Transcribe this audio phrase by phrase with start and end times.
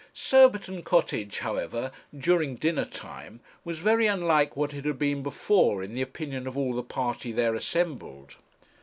[0.15, 6.01] Surbiton Cottage, however, during dinnertime, was very unlike what it had been before, in the
[6.01, 8.35] opinion of all the party there assembled.